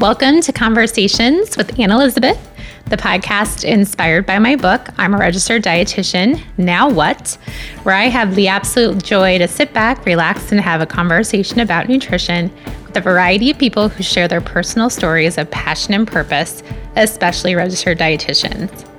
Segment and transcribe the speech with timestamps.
[0.00, 2.38] Welcome to Conversations with Anne Elizabeth,
[2.86, 7.36] the podcast inspired by my book, I'm a Registered Dietitian, Now What?
[7.82, 11.90] where I have the absolute joy to sit back, relax, and have a conversation about
[11.90, 12.50] nutrition
[12.86, 16.62] with a variety of people who share their personal stories of passion and purpose,
[16.96, 18.89] especially registered dietitians.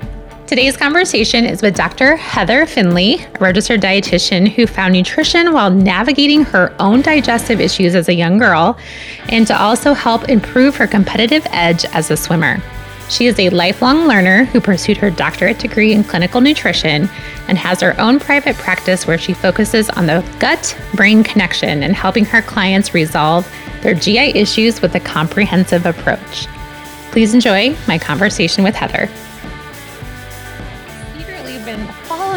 [0.52, 2.18] Today's conversation is with Dr.
[2.18, 8.10] Heather Finley, a registered dietitian who found nutrition while navigating her own digestive issues as
[8.10, 8.78] a young girl
[9.30, 12.62] and to also help improve her competitive edge as a swimmer.
[13.08, 17.08] She is a lifelong learner who pursued her doctorate degree in clinical nutrition
[17.48, 21.95] and has her own private practice where she focuses on the gut brain connection and
[21.95, 23.50] helping her clients resolve
[23.84, 26.48] their GI issues with a comprehensive approach.
[27.12, 29.09] Please enjoy my conversation with Heather.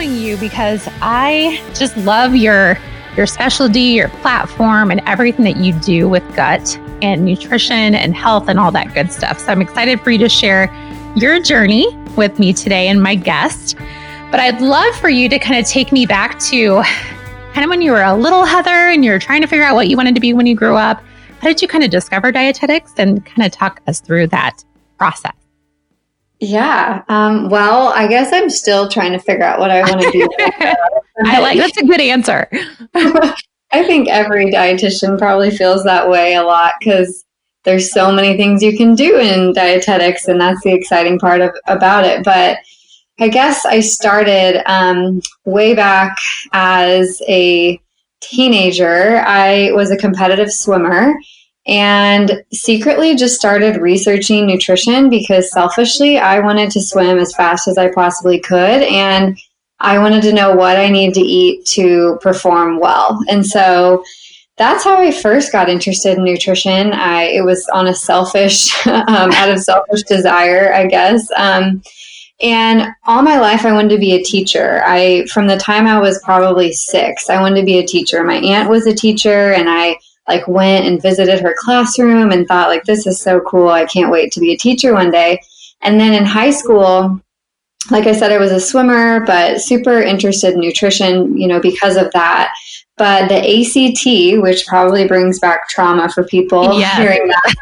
[0.05, 2.79] Following you because I just love your
[3.17, 8.49] your specialty, your platform, and everything that you do with gut and nutrition and health
[8.49, 9.39] and all that good stuff.
[9.39, 10.69] So I'm excited for you to share
[11.15, 13.77] your journey with me today and my guest.
[14.33, 16.83] But I'd love for you to kind of take me back to
[17.53, 19.89] kind of when you were a little Heather and you're trying to figure out what
[19.89, 21.03] you wanted to be when you grew up.
[21.41, 24.65] How did you kind of discover dietetics and kind of talk us through that
[24.99, 25.44] process?
[26.45, 27.03] Yeah.
[27.09, 30.29] Um, well, I guess I'm still trying to figure out what I want to do.
[31.25, 32.49] I like that's a good answer.
[32.95, 37.25] I think every dietitian probably feels that way a lot because
[37.65, 41.51] there's so many things you can do in dietetics, and that's the exciting part of
[41.67, 42.25] about it.
[42.25, 42.59] But
[43.19, 46.19] I guess I started um, way back
[46.53, 47.81] as a
[48.21, 49.23] teenager.
[49.27, 51.15] I was a competitive swimmer
[51.67, 57.79] and secretly just started researching nutrition because selfishly I wanted to swim as fast as
[57.79, 59.39] I possibly could and
[59.81, 63.19] I wanted to know what I need to eat to perform well.
[63.29, 64.05] And so
[64.57, 66.93] that's how I first got interested in nutrition.
[66.93, 71.29] I it was on a selfish, um, out of selfish desire, I guess.
[71.37, 71.83] Um,
[72.41, 74.83] and all my life, I wanted to be a teacher.
[74.85, 78.23] I from the time I was probably six, I wanted to be a teacher.
[78.23, 79.97] My aunt was a teacher, and I
[80.29, 84.11] like went and visited her classroom and thought like this is so cool i can't
[84.11, 85.41] wait to be a teacher one day
[85.83, 87.21] and then in high school
[87.91, 91.97] like i said i was a swimmer but super interested in nutrition you know because
[91.97, 92.55] of that
[92.97, 96.97] but the ACT, which probably brings back trauma for people yeah.
[96.97, 97.55] hearing that,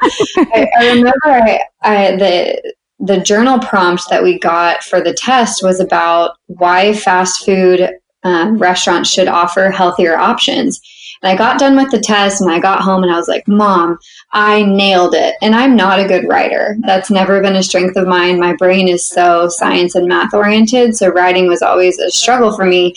[0.53, 5.63] I, I, remember I, I, the the journal prompt that we got for the test
[5.63, 7.91] was about why fast food
[8.23, 10.81] um, restaurants should offer healthier options.
[11.23, 13.47] And I got done with the test and I got home and I was like,
[13.47, 13.99] Mom,
[14.33, 15.37] I nailed it.
[15.41, 16.77] And I'm not a good writer.
[16.81, 18.41] That's never been a strength of mine.
[18.41, 20.97] My brain is so science and math oriented.
[20.97, 22.95] So writing was always a struggle for me.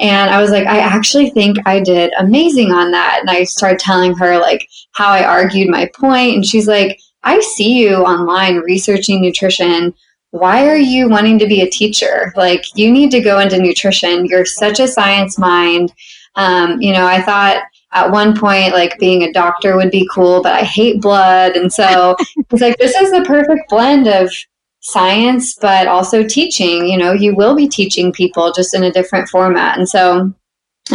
[0.00, 3.18] And I was like, I actually think I did amazing on that.
[3.20, 7.40] And I started telling her like how I argued my point, And she's like, I
[7.40, 9.94] see you online researching nutrition
[10.30, 12.32] why are you wanting to be a teacher?
[12.36, 14.26] Like, you need to go into nutrition.
[14.26, 15.92] You're such a science mind.
[16.38, 17.62] Um, you know, I thought
[17.92, 21.56] at one point like being a doctor would be cool, but I hate blood.
[21.56, 22.16] And so
[22.50, 24.30] it's like, this is the perfect blend of
[24.80, 26.86] science, but also teaching.
[26.86, 29.78] You know, you will be teaching people just in a different format.
[29.78, 30.32] And so,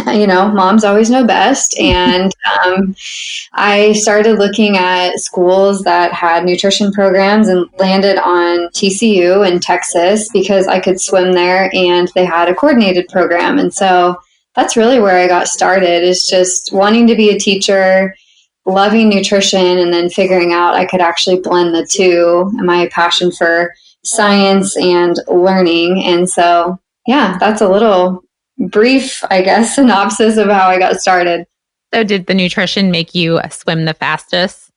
[0.06, 1.78] you know, moms always know best.
[1.80, 2.32] And
[2.64, 2.96] um,
[3.52, 10.30] I started looking at schools that had nutrition programs and landed on TCU in Texas
[10.32, 13.58] because I could swim there and they had a coordinated program.
[13.58, 14.18] And so,
[14.54, 18.14] that's really where I got started is just wanting to be a teacher,
[18.66, 23.32] loving nutrition, and then figuring out I could actually blend the two and my passion
[23.32, 26.04] for science and learning.
[26.04, 28.22] And so, yeah, that's a little
[28.58, 31.46] brief, I guess, synopsis of how I got started.
[31.92, 34.70] So, did the nutrition make you swim the fastest?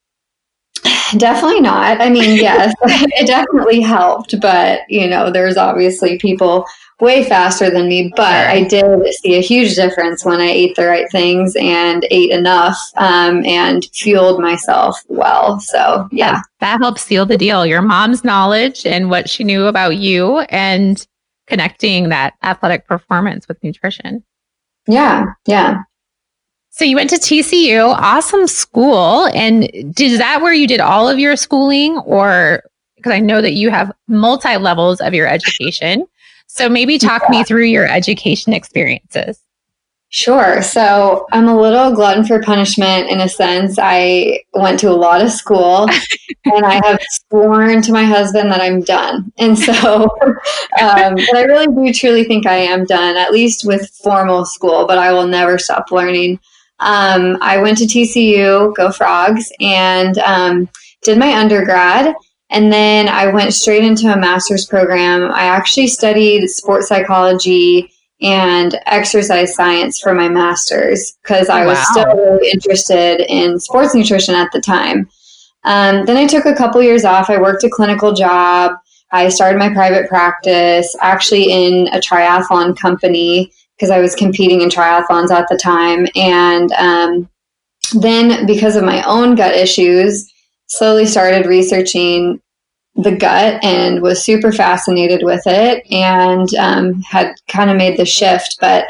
[1.17, 2.01] Definitely not.
[2.01, 6.65] I mean, yes, it definitely helped, but you know, there's obviously people
[6.99, 8.85] way faster than me, but I did
[9.15, 13.85] see a huge difference when I ate the right things and ate enough um, and
[13.93, 15.59] fueled myself well.
[15.59, 16.41] So, yeah.
[16.59, 17.65] That helps seal the deal.
[17.65, 21.05] Your mom's knowledge and what she knew about you and
[21.45, 24.23] connecting that athletic performance with nutrition.
[24.87, 25.25] Yeah.
[25.45, 25.81] Yeah.
[26.69, 29.27] So you went to TCU, awesome school.
[29.33, 29.69] And
[29.99, 32.63] is that where you did all of your schooling or
[32.95, 36.05] because I know that you have multi levels of your education.
[36.47, 37.39] So maybe talk yeah.
[37.39, 39.39] me through your education experiences.
[40.09, 40.61] Sure.
[40.61, 43.77] So I'm a little glutton for punishment in a sense.
[43.77, 45.89] I went to a lot of school
[46.45, 46.99] and I have
[47.29, 49.33] sworn to my husband that I'm done.
[49.37, 50.03] And so,
[50.81, 54.87] um, but I really do truly think I am done, at least with formal school,
[54.87, 56.39] but I will never stop learning.
[56.79, 60.69] Um, I went to TCU, go frogs, and um,
[61.03, 62.15] did my undergrad.
[62.49, 65.31] And then I went straight into a master's program.
[65.31, 67.91] I actually studied sports psychology
[68.21, 71.85] and exercise science for my master's because I was wow.
[71.91, 75.09] still really interested in sports nutrition at the time.
[75.65, 77.29] Um, then I took a couple years off.
[77.29, 78.73] I worked a clinical job.
[79.11, 84.69] I started my private practice actually in a triathlon company because I was competing in
[84.69, 86.07] triathlons at the time.
[86.15, 87.29] And um,
[87.99, 90.31] then, because of my own gut issues,
[90.67, 92.41] slowly started researching
[92.97, 98.05] the gut and was super fascinated with it and um, had kind of made the
[98.05, 98.57] shift.
[98.59, 98.87] But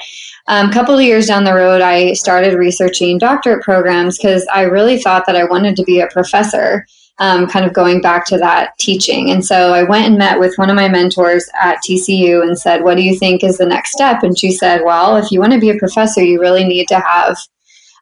[0.48, 4.62] um, a couple of years down the road, I started researching doctorate programs because I
[4.62, 6.88] really thought that I wanted to be a professor,
[7.20, 9.30] um, kind of going back to that teaching.
[9.30, 12.84] And so I went and met with one of my mentors at TCU and said,
[12.84, 14.24] What do you think is the next step?
[14.24, 17.00] And she said, Well, if you want to be a professor, you really need to
[17.00, 17.38] have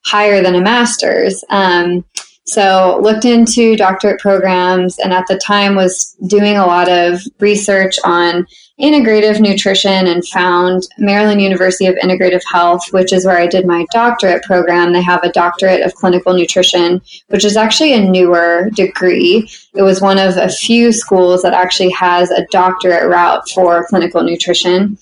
[0.05, 1.43] higher than a master's.
[1.49, 2.05] Um,
[2.45, 7.97] so looked into doctorate programs and at the time was doing a lot of research
[8.03, 8.45] on
[8.79, 13.85] integrative nutrition and found Maryland University of Integrative Health, which is where I did my
[13.91, 14.91] doctorate program.
[14.91, 19.49] They have a doctorate of clinical nutrition, which is actually a newer degree.
[19.73, 24.21] It was one of a few schools that actually has a doctorate route for clinical
[24.23, 24.97] nutrition.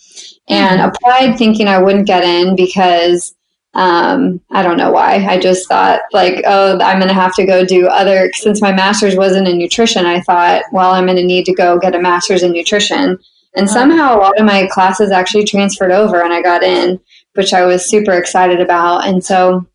[0.50, 0.90] And mm-hmm.
[0.90, 3.34] applied thinking I wouldn't get in because
[3.76, 5.26] um, I don't know why.
[5.26, 8.32] I just thought like, oh, I'm going to have to go do other.
[8.34, 11.80] Since my master's wasn't in nutrition, I thought, well, I'm going to need to go
[11.80, 13.18] get a master's in nutrition.
[13.56, 17.00] And somehow a lot of my classes actually transferred over, and I got in,
[17.34, 19.06] which I was super excited about.
[19.08, 19.68] And so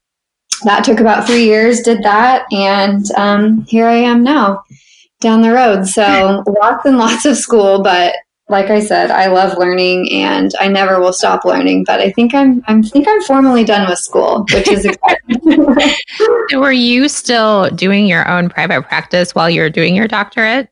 [0.64, 1.80] that took about three years.
[1.80, 4.64] Did that, and um, here I am now
[5.20, 5.86] down the road.
[5.86, 8.14] So lots and lots of school, but
[8.48, 11.84] like I said, I love learning and I never will stop learning.
[11.84, 15.66] But I think I'm I think I'm formally done with school, which is exciting.
[16.58, 20.70] Were you still doing your own private practice while you're doing your doctorate?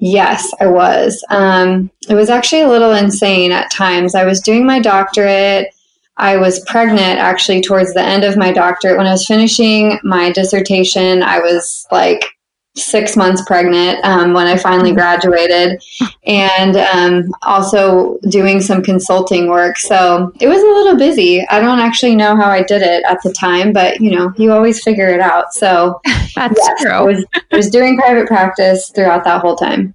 [0.00, 1.24] Yes, I was.
[1.28, 4.14] Um, it was actually a little insane at times.
[4.14, 5.68] I was doing my doctorate.
[6.16, 8.96] I was pregnant actually towards the end of my doctorate.
[8.96, 12.37] When I was finishing my dissertation, I was like
[12.78, 14.98] six months pregnant um, when I finally mm-hmm.
[14.98, 15.82] graduated,
[16.26, 19.78] and um, also doing some consulting work.
[19.78, 21.46] So it was a little busy.
[21.48, 24.52] I don't actually know how I did it at the time, but you know, you
[24.52, 25.52] always figure it out.
[25.52, 26.00] So
[26.34, 26.90] that's yes, true.
[26.90, 29.94] I was, I was doing private practice throughout that whole time.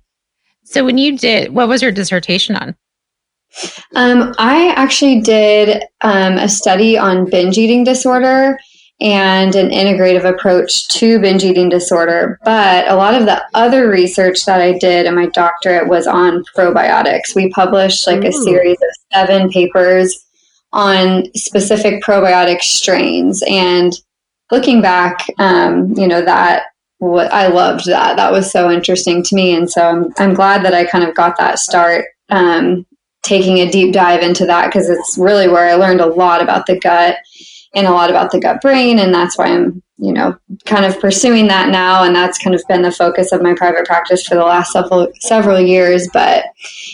[0.64, 2.76] So when you did, what was your dissertation on?
[3.96, 8.58] Um, I actually did um, a study on binge eating disorder
[9.04, 12.40] and an integrative approach to binge eating disorder.
[12.46, 16.44] But a lot of the other research that I did in my doctorate was on
[16.56, 17.36] probiotics.
[17.36, 18.30] We published like Ooh.
[18.30, 20.26] a series of seven papers
[20.72, 23.44] on specific probiotic strains.
[23.48, 23.94] And
[24.52, 26.64] looking back, um, you know, that
[27.00, 28.16] what I loved that.
[28.16, 29.54] That was so interesting to me.
[29.54, 32.86] And so I'm, I'm glad that I kind of got that start um,
[33.24, 36.66] taking a deep dive into that because it's really where I learned a lot about
[36.66, 37.18] the gut
[37.74, 39.00] and a lot about the gut brain.
[39.00, 42.04] And that's why I'm, you know, kind of pursuing that now.
[42.04, 45.12] And that's kind of been the focus of my private practice for the last several,
[45.20, 46.08] several years.
[46.14, 46.46] But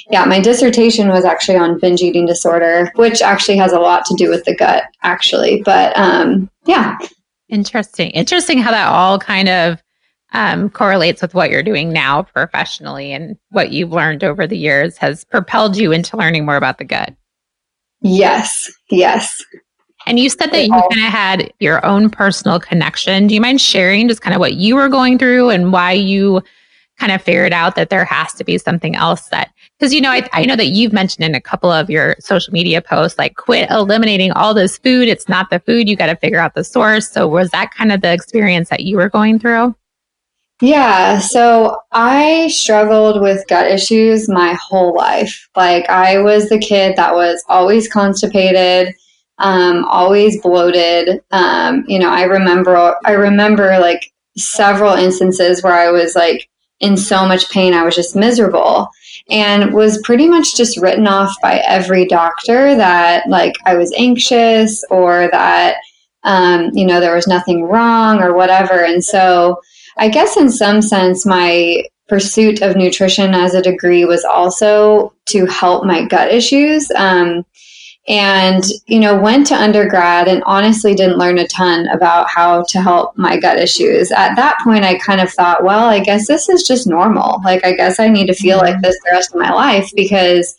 [0.10, 4.16] yeah, my dissertation was actually on binge eating disorder, which actually has a lot to
[4.16, 5.62] do with the gut, actually.
[5.64, 6.98] But um, yeah.
[7.50, 8.12] Interesting.
[8.12, 9.84] Interesting how that all kind of
[10.31, 14.98] um, correlates with what you're doing now professionally and what you've learned over the years
[14.98, 17.14] has propelled you into learning more about the gut.
[18.02, 19.44] Yes, yes.
[20.09, 23.28] And you said that you kind of had your own personal connection.
[23.28, 26.42] Do you mind sharing just kind of what you were going through and why you
[26.97, 30.09] kind of figured out that there has to be something else that, because, you know,
[30.09, 33.35] I, I know that you've mentioned in a couple of your social media posts, like
[33.35, 35.07] quit eliminating all this food.
[35.07, 35.87] It's not the food.
[35.87, 37.09] You got to figure out the source.
[37.09, 39.75] So was that kind of the experience that you were going through?
[40.59, 45.47] Yeah, so I struggled with gut issues my whole life.
[45.56, 48.94] Like, I was the kid that was always constipated
[49.40, 51.22] um, always bloated.
[51.31, 56.96] Um, you know, I remember, I remember like several instances where I was like in
[56.96, 58.90] so much pain, I was just miserable
[59.30, 64.84] and was pretty much just written off by every doctor that like I was anxious
[64.90, 65.78] or that,
[66.24, 68.84] um, you know, there was nothing wrong or whatever.
[68.84, 69.60] And so
[69.98, 75.46] I guess in some sense, my pursuit of nutrition as a degree was also to
[75.46, 76.90] help my gut issues.
[76.96, 77.46] Um,
[78.09, 82.81] and you know went to undergrad and honestly didn't learn a ton about how to
[82.81, 84.11] help my gut issues.
[84.11, 87.39] At that point i kind of thought well i guess this is just normal.
[87.44, 90.56] Like i guess i need to feel like this the rest of my life because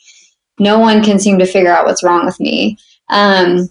[0.59, 2.79] no one can seem to figure out what's wrong with me.
[3.09, 3.69] Um,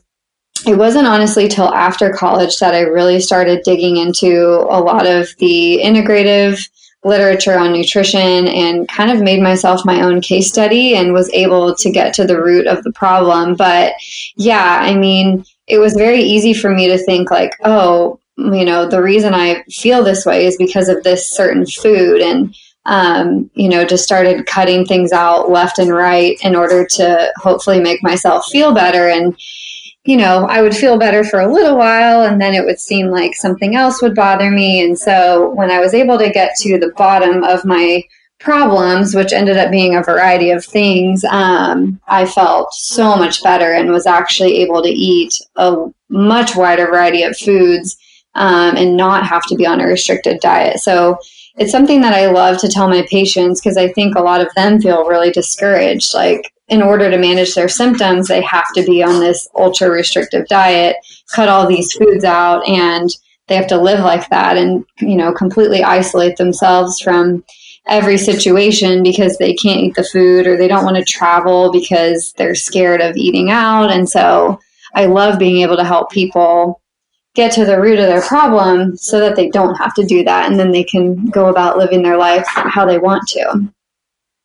[0.67, 5.29] it wasn't honestly till after college that I really started digging into a lot of
[5.37, 6.67] the integrative
[7.03, 11.73] literature on nutrition and kind of made myself my own case study and was able
[11.75, 13.55] to get to the root of the problem.
[13.55, 13.93] But
[14.35, 18.87] yeah, I mean, it was very easy for me to think, like, oh, you know,
[18.87, 22.21] the reason I feel this way is because of this certain food.
[22.21, 27.31] And, um, you know, just started cutting things out left and right in order to
[27.37, 29.07] hopefully make myself feel better.
[29.07, 29.37] And,
[30.09, 33.09] you know, I would feel better for a little while and then it would seem
[33.09, 34.81] like something else would bother me.
[34.83, 38.01] And so when I was able to get to the bottom of my
[38.39, 43.71] problems, which ended up being a variety of things, um, I felt so much better
[43.71, 45.75] and was actually able to eat a
[46.09, 47.95] much wider variety of foods
[48.33, 50.79] um, and not have to be on a restricted diet.
[50.79, 51.19] So
[51.59, 54.53] it's something that I love to tell my patients because I think a lot of
[54.55, 56.13] them feel really discouraged.
[56.13, 60.47] Like, in order to manage their symptoms, they have to be on this ultra restrictive
[60.47, 60.95] diet,
[61.33, 63.09] cut all these foods out, and
[63.47, 67.43] they have to live like that and, you know, completely isolate themselves from
[67.87, 72.33] every situation because they can't eat the food or they don't want to travel because
[72.37, 73.91] they're scared of eating out.
[73.91, 74.59] And so
[74.93, 76.81] I love being able to help people
[77.39, 80.49] get to the root of their problem so that they don't have to do that
[80.49, 83.71] and then they can go about living their life how they want to.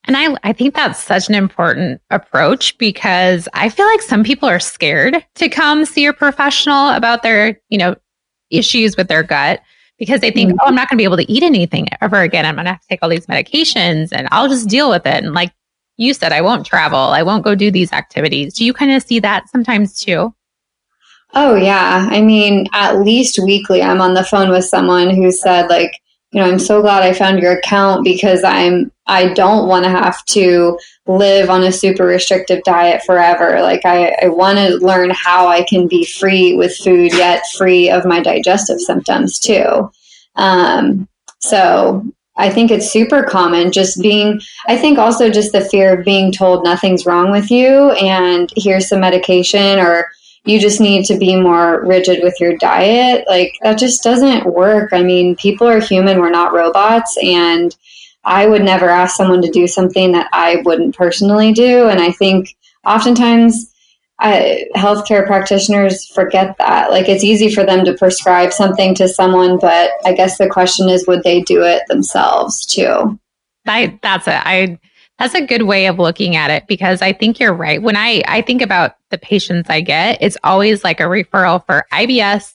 [0.07, 4.49] And I, I think that's such an important approach because I feel like some people
[4.49, 7.97] are scared to come see a professional about their, you know,
[8.51, 9.61] issues with their gut
[9.99, 10.59] because they think, mm-hmm.
[10.63, 12.47] oh, I'm not going to be able to eat anything ever again.
[12.47, 15.25] I'm going to have to take all these medications and I'll just deal with it.
[15.25, 15.53] And like
[15.97, 16.99] you said, I won't travel.
[16.99, 18.55] I won't go do these activities.
[18.55, 20.33] Do you kind of see that sometimes too?
[21.35, 22.09] Oh, yeah.
[22.11, 26.01] I mean, at least weekly, I'm on the phone with someone who said, like,
[26.33, 29.91] you know, I'm so glad I found your account because I'm I don't want to
[29.91, 33.61] have to live on a super restrictive diet forever.
[33.61, 37.91] Like I, I want to learn how I can be free with food yet free
[37.91, 39.91] of my digestive symptoms too.
[40.37, 41.07] Um,
[41.39, 42.05] so
[42.37, 46.33] I think it's super common just being, I think also just the fear of being
[46.33, 50.11] told nothing's wrong with you and here's some medication or
[50.45, 53.25] you just need to be more rigid with your diet.
[53.27, 54.93] Like that just doesn't work.
[54.93, 57.17] I mean, people are human, we're not robots.
[57.23, 57.75] And
[58.25, 61.89] I would never ask someone to do something that I wouldn't personally do.
[61.89, 63.71] And I think oftentimes
[64.19, 66.91] I, healthcare practitioners forget that.
[66.91, 70.89] Like it's easy for them to prescribe something to someone, but I guess the question
[70.89, 73.19] is, would they do it themselves too?
[73.67, 74.35] I, that's it.
[74.35, 74.79] I,
[75.19, 77.81] that's a good way of looking at it because I think you're right.
[77.81, 81.87] When I, I think about the patients I get, it's always like a referral for
[81.93, 82.53] IBS.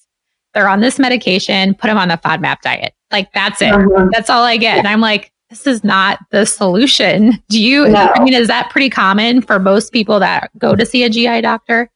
[0.54, 2.94] They're on this medication, put them on the FODMAP diet.
[3.12, 3.72] Like that's it.
[3.72, 4.10] Uh-huh.
[4.12, 4.74] That's all I get.
[4.74, 4.80] Yeah.
[4.80, 7.42] And I'm like, this is not the solution.
[7.50, 8.12] Do you, no.
[8.14, 11.42] I mean, is that pretty common for most people that go to see a GI
[11.42, 11.90] doctor?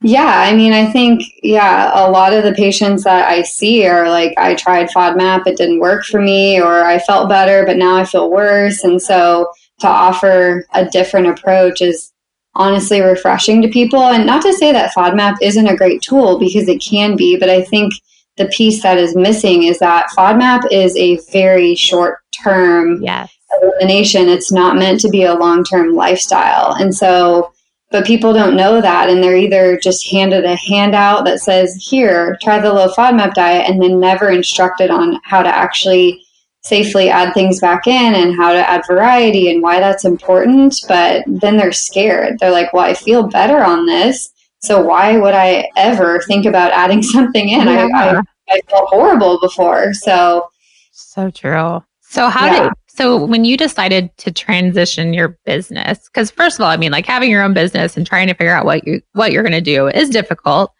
[0.00, 4.08] Yeah, I mean, I think, yeah, a lot of the patients that I see are
[4.08, 7.96] like, I tried FODMAP, it didn't work for me, or I felt better, but now
[7.96, 8.84] I feel worse.
[8.84, 12.12] And so to offer a different approach is
[12.54, 14.02] honestly refreshing to people.
[14.02, 17.48] And not to say that FODMAP isn't a great tool because it can be, but
[17.48, 17.94] I think
[18.36, 23.32] the piece that is missing is that FODMAP is a very short term yes.
[23.62, 24.28] elimination.
[24.28, 26.74] It's not meant to be a long term lifestyle.
[26.74, 27.52] And so,
[27.90, 29.08] but people don't know that.
[29.08, 33.68] And they're either just handed a handout that says, here, try the low FODMAP diet,
[33.68, 36.24] and then never instructed on how to actually
[36.68, 40.74] safely add things back in and how to add variety and why that's important.
[40.86, 42.38] But then they're scared.
[42.38, 44.30] They're like, well, I feel better on this.
[44.60, 47.66] So why would I ever think about adding something in?
[47.66, 47.88] Yeah.
[47.94, 49.94] I, I, I felt horrible before.
[49.94, 50.48] So,
[50.92, 51.82] so true.
[52.02, 52.62] So how yeah.
[52.64, 56.90] did so when you decided to transition your business because first of all i mean
[56.90, 59.52] like having your own business and trying to figure out what you what you're going
[59.52, 60.72] to do is difficult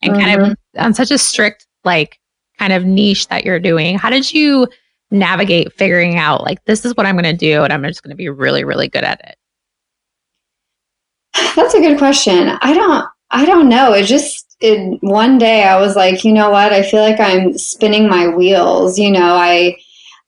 [0.00, 0.22] and mm-hmm.
[0.22, 0.82] kind of mm-hmm.
[0.82, 2.18] on such a strict like
[2.58, 4.66] kind of niche that you're doing how did you
[5.10, 8.10] navigate figuring out like this is what i'm going to do and i'm just going
[8.10, 9.36] to be really really good at it?
[11.56, 12.50] That's a good question.
[12.60, 13.92] I don't i don't know.
[13.92, 16.72] It just it one day i was like you know what?
[16.72, 18.98] I feel like i'm spinning my wheels.
[18.98, 19.76] You know i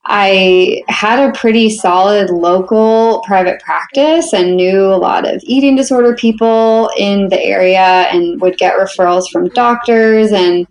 [0.06, 6.14] I had a pretty solid local private practice and knew a lot of eating disorder
[6.14, 10.32] people in the area and would get referrals from doctors.
[10.32, 10.66] And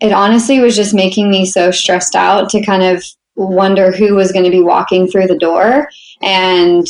[0.00, 3.04] it honestly was just making me so stressed out to kind of
[3.38, 5.88] wonder who was going to be walking through the door.
[6.22, 6.86] And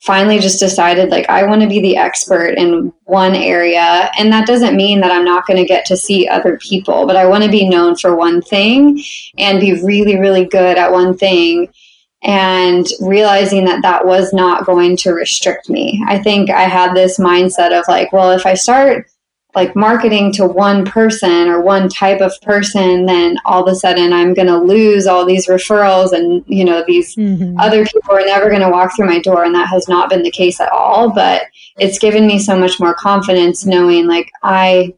[0.00, 4.46] finally just decided like I want to be the expert in one area and that
[4.46, 7.44] doesn't mean that I'm not going to get to see other people but I want
[7.44, 9.02] to be known for one thing
[9.36, 11.70] and be really really good at one thing
[12.22, 16.04] and realizing that that was not going to restrict me.
[16.06, 19.09] I think I had this mindset of like well if I start
[19.54, 24.12] like marketing to one person or one type of person, then all of a sudden
[24.12, 27.58] I'm going to lose all these referrals and, you know, these mm-hmm.
[27.58, 29.44] other people are never going to walk through my door.
[29.44, 31.10] And that has not been the case at all.
[31.10, 31.42] But
[31.78, 34.94] it's given me so much more confidence knowing like I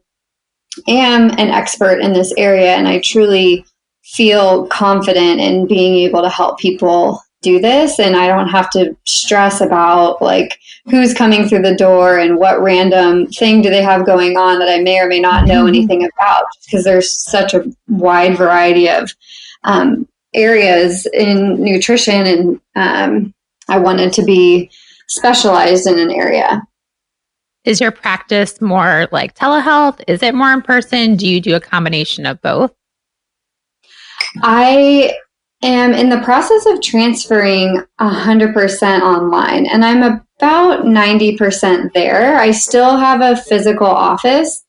[0.87, 3.65] am an expert in this area and I truly
[4.03, 8.95] feel confident in being able to help people do this and I don't have to
[9.05, 10.59] stress about like
[10.89, 14.69] who's coming through the door and what random thing do they have going on that
[14.69, 15.67] I may or may not know mm-hmm.
[15.67, 19.11] anything about because there's such a wide variety of
[19.63, 23.33] um, areas in nutrition and um,
[23.69, 24.71] I wanted to be
[25.07, 26.63] specialized in an area.
[27.65, 30.01] Is your practice more like telehealth?
[30.07, 31.15] Is it more in person?
[31.15, 32.73] Do you do a combination of both?
[34.41, 35.13] I
[35.63, 42.37] am in the process of transferring 100% online, and I'm about 90% there.
[42.37, 44.63] I still have a physical office,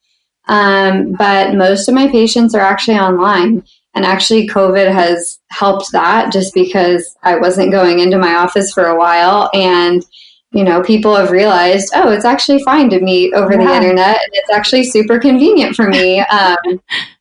[0.47, 3.65] um, but most of my patients are actually online.
[3.95, 8.87] And actually, COVID has helped that just because I wasn't going into my office for
[8.87, 9.51] a while.
[9.55, 10.05] And,
[10.51, 13.59] you know, people have realized, oh, it's actually fine to meet over yeah.
[13.59, 14.17] the internet.
[14.17, 16.21] And it's actually super convenient for me.
[16.21, 16.57] Um,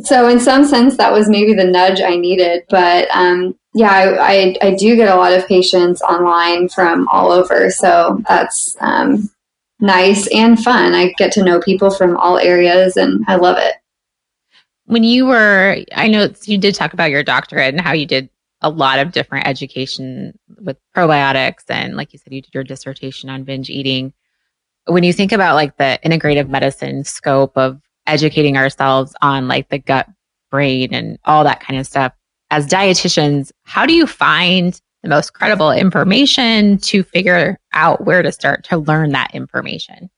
[0.00, 4.16] so in some sense that was maybe the nudge i needed but um, yeah I,
[4.18, 9.30] I, I, do get a lot of patients online from all over so that's um,
[9.80, 10.94] nice and fun.
[10.94, 13.74] I get to know people from all areas and i love it.
[14.84, 18.28] When you were i know you did talk about your doctorate and how you did
[18.62, 23.28] a lot of different education with probiotics and like you said you did your dissertation
[23.28, 24.12] on binge eating.
[24.86, 29.78] When you think about like the integrative medicine scope of educating ourselves on like the
[29.78, 30.08] gut
[30.50, 32.12] brain and all that kind of stuff.
[32.50, 38.32] As dietitians, how do you find the most credible information to figure out where to
[38.32, 40.10] start to learn that information?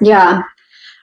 [0.00, 0.42] Yeah,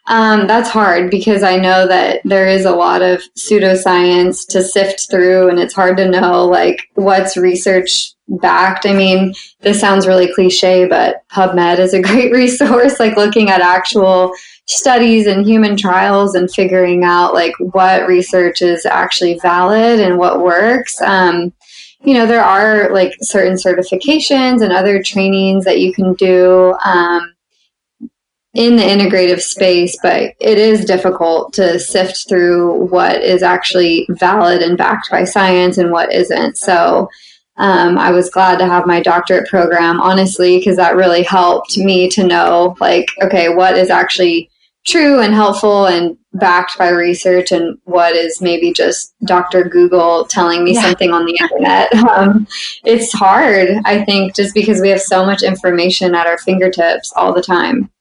[0.10, 5.08] um, that's hard because I know that there is a lot of pseudoscience to sift
[5.10, 8.86] through, and it's hard to know like what's research backed.
[8.86, 13.62] I mean, this sounds really cliche, but PubMed is a great resource, like looking at
[13.62, 14.34] actual
[14.66, 20.42] studies and human trials and figuring out like what research is actually valid and what
[20.42, 21.02] works.
[21.02, 21.54] Um,
[22.02, 27.34] you know, there are like certain certifications and other trainings that you can do um,
[28.54, 34.62] in the integrative space, but it is difficult to sift through what is actually valid
[34.62, 36.58] and backed by science and what isn't.
[36.58, 37.10] So,
[37.60, 42.10] um, I was glad to have my doctorate program, honestly, because that really helped me
[42.10, 44.50] to know, like, okay, what is actually
[44.88, 49.66] true and helpful and backed by research and what is maybe just Dr.
[49.66, 50.84] Google telling me yeah.
[50.84, 51.90] something on the internet.
[52.10, 52.48] Um,
[52.86, 57.34] it's hard, I think, just because we have so much information at our fingertips all
[57.34, 57.92] the time.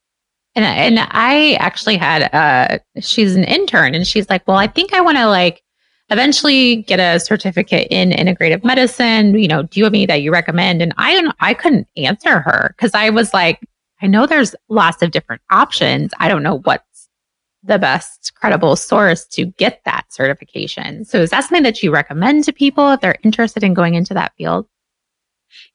[0.54, 4.94] And, and I actually had, uh, she's an intern and she's like, well, I think
[4.94, 5.62] I want to like
[6.10, 9.38] eventually get a certificate in integrative medicine.
[9.38, 10.82] You know, do you have any that you recommend?
[10.82, 13.60] And I, I couldn't answer her because I was like,
[14.00, 16.12] I know there's lots of different options.
[16.18, 17.08] I don't know what's
[17.62, 21.04] the best credible source to get that certification.
[21.04, 24.14] So is that something that you recommend to people if they're interested in going into
[24.14, 24.66] that field?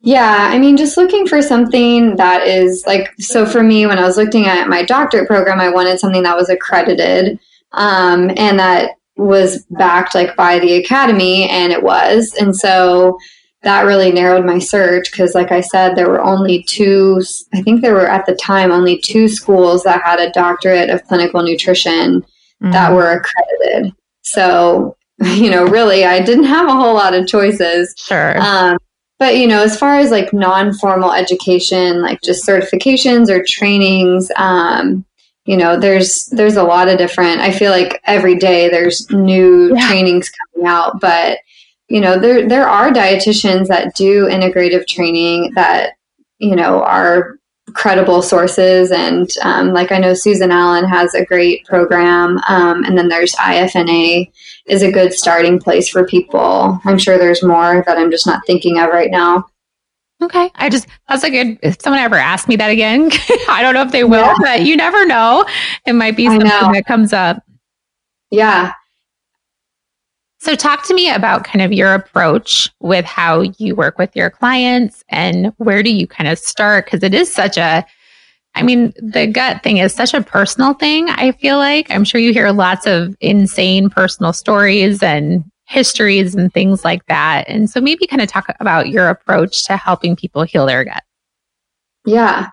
[0.01, 4.05] Yeah, I mean, just looking for something that is like, so for me, when I
[4.05, 7.39] was looking at my doctorate program, I wanted something that was accredited
[7.71, 12.33] um, and that was backed like by the academy, and it was.
[12.39, 13.17] And so
[13.63, 17.21] that really narrowed my search because like i said there were only two
[17.53, 21.03] i think there were at the time only two schools that had a doctorate of
[21.05, 22.71] clinical nutrition mm-hmm.
[22.71, 27.93] that were accredited so you know really i didn't have a whole lot of choices
[27.97, 28.77] sure um,
[29.17, 35.05] but you know as far as like non-formal education like just certifications or trainings um,
[35.45, 39.75] you know there's there's a lot of different i feel like every day there's new
[39.75, 39.87] yeah.
[39.87, 41.39] trainings coming out but
[41.89, 45.91] you know there there are dietitians that do integrative training that
[46.39, 47.37] you know are
[47.73, 48.91] credible sources.
[48.91, 53.33] And um, like i know susan allen has a great program um, and then there's
[53.35, 54.29] ifna
[54.65, 56.79] is a good starting place for people.
[56.85, 59.45] I'm sure there's more that i'm just not thinking of right now
[60.23, 63.09] okay i just that's a good if someone ever asked me that again
[63.49, 64.35] i don't know if they will yeah.
[64.41, 65.45] but you never know
[65.85, 67.43] it might be something that comes up
[68.31, 68.73] yeah
[70.43, 74.29] so, talk to me about kind of your approach with how you work with your
[74.29, 76.83] clients and where do you kind of start?
[76.83, 77.85] Because it is such a,
[78.53, 81.89] I mean, the gut thing is such a personal thing, I feel like.
[81.89, 87.45] I'm sure you hear lots of insane personal stories and histories and things like that.
[87.47, 91.03] And so, maybe kind of talk about your approach to helping people heal their gut.
[92.05, 92.49] Yeah.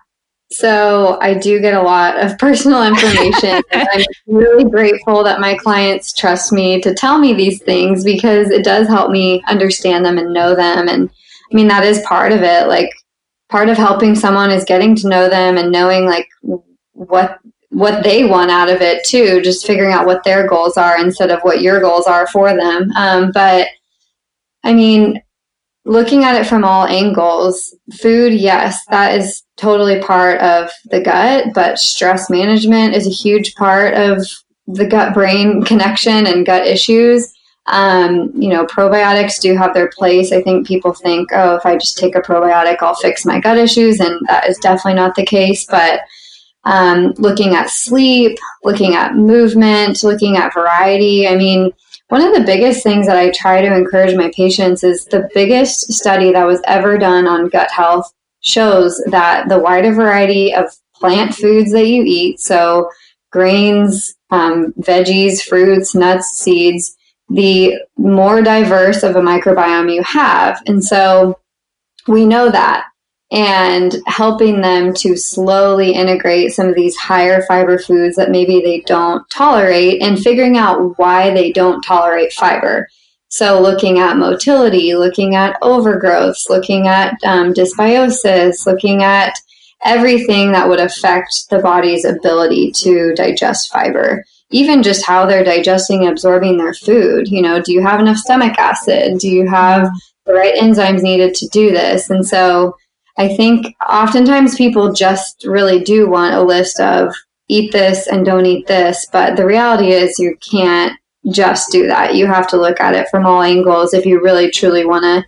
[0.51, 3.61] So I do get a lot of personal information.
[3.71, 8.63] I'm really grateful that my clients trust me to tell me these things because it
[8.63, 10.89] does help me understand them and know them.
[10.89, 11.09] And
[11.51, 12.67] I mean, that is part of it.
[12.67, 12.89] Like,
[13.51, 16.27] part of helping someone is getting to know them and knowing like
[16.93, 17.37] what
[17.71, 21.31] what they want out of it too just figuring out what their goals are instead
[21.31, 22.91] of what your goals are for them.
[22.95, 23.67] Um, but
[24.63, 25.21] i mean
[25.85, 31.47] looking at it from all angles food yes that is totally part of the gut
[31.55, 34.23] but stress management is a huge part of
[34.67, 37.33] the gut brain connection and gut issues.
[37.67, 40.31] Um, you know probiotics do have their place.
[40.31, 43.57] I think people think oh if i just take a probiotic i'll fix my gut
[43.57, 46.01] issues and that is definitely not the case but
[46.63, 51.27] um, looking at sleep, looking at movement, looking at variety.
[51.27, 51.71] I mean,
[52.09, 55.93] one of the biggest things that I try to encourage my patients is the biggest
[55.93, 61.33] study that was ever done on gut health shows that the wider variety of plant
[61.33, 62.89] foods that you eat, so
[63.31, 66.97] grains, um, veggies, fruits, nuts, seeds,
[67.29, 70.61] the more diverse of a microbiome you have.
[70.67, 71.39] And so
[72.07, 72.87] we know that
[73.31, 78.81] and helping them to slowly integrate some of these higher fiber foods that maybe they
[78.81, 82.87] don't tolerate and figuring out why they don't tolerate fiber.
[83.29, 89.33] So, looking at motility, looking at overgrowths, looking at um, dysbiosis, looking at
[89.85, 94.25] everything that would affect the body's ability to digest fiber.
[94.49, 97.29] Even just how they're digesting and absorbing their food.
[97.29, 99.19] You know, do you have enough stomach acid?
[99.19, 99.89] Do you have
[100.25, 102.09] the right enzymes needed to do this?
[102.09, 102.75] And so,
[103.21, 107.13] I think oftentimes people just really do want a list of
[107.47, 110.97] eat this and don't eat this, but the reality is you can't
[111.31, 112.15] just do that.
[112.15, 115.23] You have to look at it from all angles if you really truly want to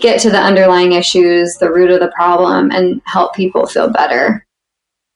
[0.00, 4.44] get to the underlying issues, the root of the problem, and help people feel better.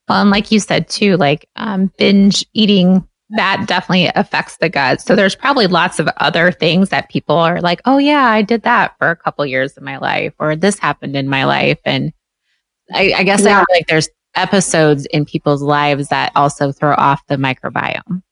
[0.08, 5.00] Well, and like you said too, like um, binge eating that definitely affects the gut.
[5.00, 8.62] So there's probably lots of other things that people are like, oh yeah, I did
[8.62, 11.78] that for a couple years of my life, or this happened in my life.
[11.84, 12.12] And
[12.92, 13.56] I, I guess yeah.
[13.56, 18.22] I feel like there's episodes in people's lives that also throw off the microbiome.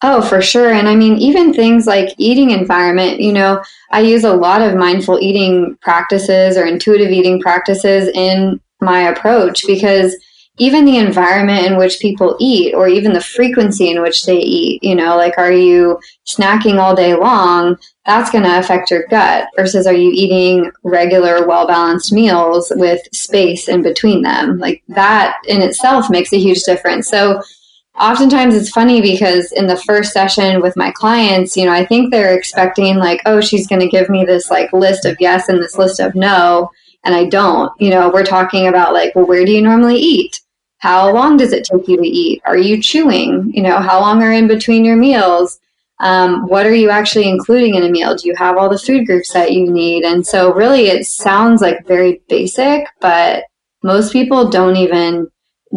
[0.00, 0.72] Oh, for sure.
[0.72, 4.76] And I mean, even things like eating environment, you know, I use a lot of
[4.76, 10.16] mindful eating practices or intuitive eating practices in my approach because
[10.58, 14.82] even the environment in which people eat or even the frequency in which they eat
[14.82, 19.48] you know like are you snacking all day long that's going to affect your gut
[19.56, 25.36] versus are you eating regular well balanced meals with space in between them like that
[25.46, 27.40] in itself makes a huge difference so
[27.98, 32.10] oftentimes it's funny because in the first session with my clients you know i think
[32.10, 35.62] they're expecting like oh she's going to give me this like list of yes and
[35.62, 36.70] this list of no
[37.04, 37.72] and I don't.
[37.80, 40.40] You know, we're talking about like, well, where do you normally eat?
[40.78, 42.40] How long does it take you to eat?
[42.44, 43.52] Are you chewing?
[43.52, 45.58] You know, how long are in between your meals?
[46.00, 48.14] Um, what are you actually including in a meal?
[48.14, 50.04] Do you have all the food groups that you need?
[50.04, 53.44] And so, really, it sounds like very basic, but
[53.82, 55.28] most people don't even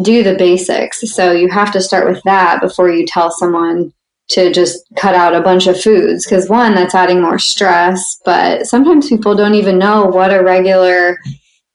[0.02, 1.00] do the basics.
[1.12, 3.92] So, you have to start with that before you tell someone
[4.28, 6.24] to just cut out a bunch of foods.
[6.24, 11.18] Because, one, that's adding more stress, but sometimes people don't even know what a regular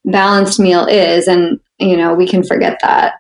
[0.05, 1.27] balanced meal is.
[1.27, 3.15] And you know, we can forget that.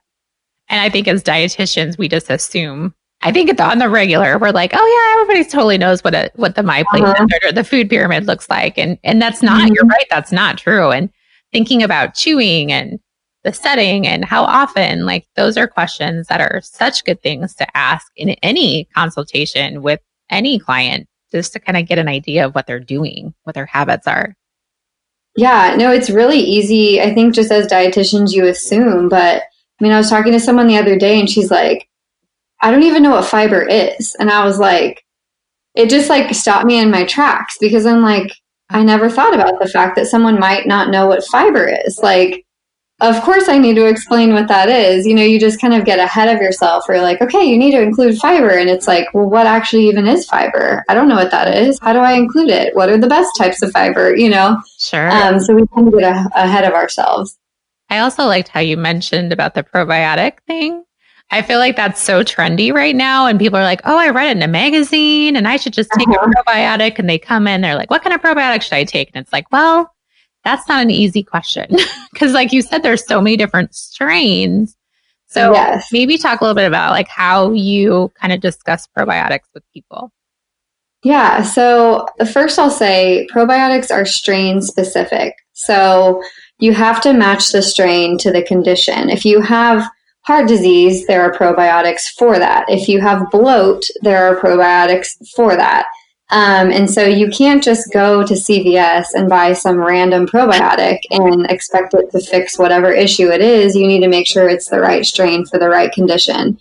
[0.69, 2.93] And I think as dietitians, we just assume.
[3.21, 6.55] I think on the regular, we're like, oh yeah, everybody totally knows what a what
[6.55, 7.25] the MyPlate uh-huh.
[7.43, 9.61] or the food pyramid looks like, and and that's not.
[9.61, 9.73] Mm-hmm.
[9.73, 10.91] You're right, that's not true.
[10.91, 11.09] And
[11.51, 12.99] thinking about chewing and
[13.43, 17.77] the setting and how often, like those are questions that are such good things to
[17.77, 22.53] ask in any consultation with any client, just to kind of get an idea of
[22.53, 24.35] what they're doing, what their habits are.
[25.37, 26.99] Yeah, no, it's really easy.
[26.99, 30.67] I think just as dietitians, you assume, but I mean, I was talking to someone
[30.67, 31.87] the other day and she's like,
[32.59, 34.15] I don't even know what fiber is.
[34.19, 35.05] And I was like,
[35.75, 38.33] it just like stopped me in my tracks because I'm like,
[38.71, 41.99] I never thought about the fact that someone might not know what fiber is.
[41.99, 42.43] Like,
[42.99, 45.05] of course I need to explain what that is.
[45.05, 47.57] You know, you just kind of get ahead of yourself where you're like, okay, you
[47.57, 48.49] need to include fiber.
[48.49, 50.83] And it's like, well, what actually even is fiber?
[50.89, 51.79] I don't know what that is.
[51.79, 52.75] How do I include it?
[52.75, 54.15] What are the best types of fiber?
[54.15, 54.59] You know?
[54.79, 55.11] Sure.
[55.11, 57.37] Um, so we kind of get a- ahead of ourselves.
[57.89, 60.83] I also liked how you mentioned about the probiotic thing.
[61.29, 63.27] I feel like that's so trendy right now.
[63.27, 65.91] And people are like, oh, I read it in a magazine and I should just
[65.91, 66.31] take uh-huh.
[66.31, 66.99] a probiotic.
[66.99, 69.11] And they come in, they're like, what kind of probiotic should I take?
[69.13, 69.93] And it's like, well,
[70.47, 71.69] that's not an easy question
[72.13, 74.75] because like you said there's so many different strains
[75.29, 75.89] so yes.
[75.91, 80.11] maybe talk a little bit about like how you kind of discuss probiotics with people
[81.03, 86.21] yeah so first i'll say probiotics are strain specific so
[86.59, 89.09] you have to match the strain to the condition.
[89.09, 89.87] If you have
[90.21, 92.65] heart disease, there are probiotics for that.
[92.67, 95.87] If you have bloat, there are probiotics for that.
[96.29, 101.49] Um, and so you can't just go to CVS and buy some random probiotic and
[101.49, 103.75] expect it to fix whatever issue it is.
[103.75, 106.59] You need to make sure it's the right strain for the right condition.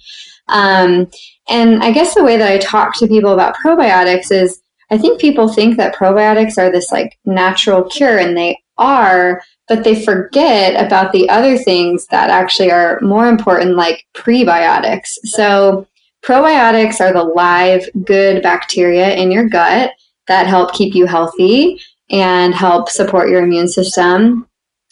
[0.48, 1.10] Um,
[1.48, 5.20] and I guess the way that I talk to people about probiotics is I think
[5.20, 10.84] people think that probiotics are this like natural cure, and they are, but they forget
[10.84, 15.08] about the other things that actually are more important, like prebiotics.
[15.24, 15.86] So,
[16.26, 19.92] probiotics are the live, good bacteria in your gut
[20.26, 24.46] that help keep you healthy and help support your immune system.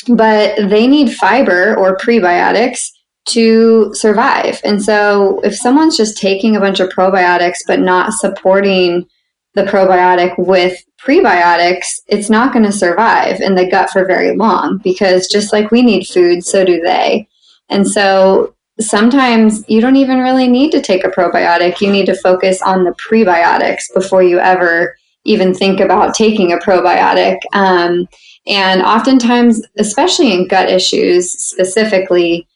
[0.09, 2.91] But they need fiber or prebiotics
[3.27, 4.61] to survive.
[4.65, 9.07] And so, if someone's just taking a bunch of probiotics but not supporting
[9.55, 14.79] the probiotic with prebiotics, it's not going to survive in the gut for very long
[14.85, 17.27] because just like we need food, so do they.
[17.71, 21.81] And so sometimes you don't even really need to take a probiotic.
[21.81, 26.59] You need to focus on the prebiotics before you ever even think about taking a
[26.59, 27.39] probiotic.
[27.53, 28.09] Um,
[28.47, 32.47] and oftentimes, especially in gut issues specifically,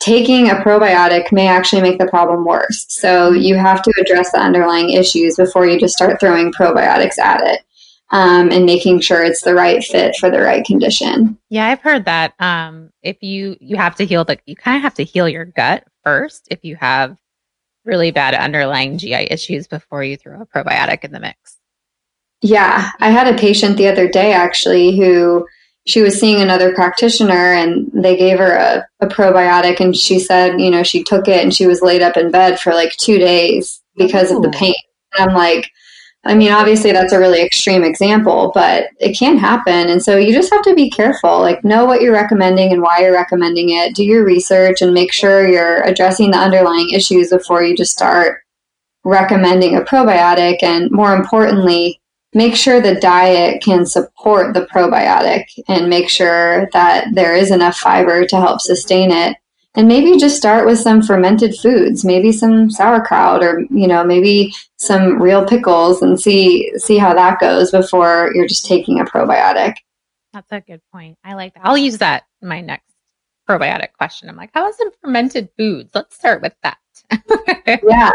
[0.00, 2.86] taking a probiotic may actually make the problem worse.
[2.88, 7.46] So you have to address the underlying issues before you just start throwing probiotics at
[7.46, 7.60] it.
[8.12, 11.38] Um, and making sure it's the right fit for the right condition.
[11.48, 12.34] Yeah, I've heard that.
[12.40, 15.44] Um, if you you have to heal the, you kind of have to heal your
[15.44, 17.16] gut first if you have
[17.84, 21.56] really bad underlying GI issues before you throw a probiotic in the mix.
[22.42, 25.46] Yeah, I had a patient the other day actually who
[25.86, 30.60] she was seeing another practitioner and they gave her a, a probiotic and she said,
[30.60, 33.18] you know, she took it and she was laid up in bed for like two
[33.18, 34.36] days because Ooh.
[34.36, 34.74] of the pain.
[35.18, 35.70] And I'm like,
[36.24, 39.88] I mean, obviously that's a really extreme example, but it can happen.
[39.88, 41.40] And so you just have to be careful.
[41.40, 43.94] Like, know what you're recommending and why you're recommending it.
[43.94, 48.42] Do your research and make sure you're addressing the underlying issues before you just start
[49.02, 50.62] recommending a probiotic.
[50.62, 52.02] And more importantly,
[52.34, 57.78] make sure the diet can support the probiotic and make sure that there is enough
[57.78, 59.38] fiber to help sustain it
[59.74, 64.52] and maybe just start with some fermented foods maybe some sauerkraut or you know maybe
[64.76, 69.74] some real pickles and see see how that goes before you're just taking a probiotic.
[70.32, 71.18] That's a good point.
[71.24, 71.66] I like that.
[71.66, 72.94] I'll use that in my next
[73.48, 74.28] probiotic question.
[74.28, 75.90] I'm like how is some fermented foods?
[75.94, 76.78] Let's start with that.
[77.84, 78.10] Yeah.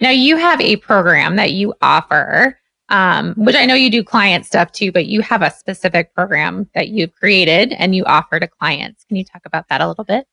[0.00, 2.58] Now you have a program that you offer
[2.90, 6.68] um, which I know you do client stuff too, but you have a specific program
[6.74, 9.04] that you've created and you offer to clients.
[9.04, 10.26] Can you talk about that a little bit?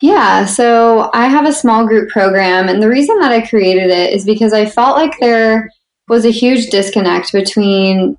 [0.00, 4.12] Yeah, so I have a small group program, and the reason that I created it
[4.12, 5.70] is because I felt like there
[6.06, 8.16] was a huge disconnect between